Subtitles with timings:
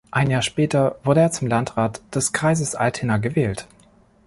[0.09, 3.67] Ein Jahr später wurde er zum Landrat des Kreises Altena gewählt.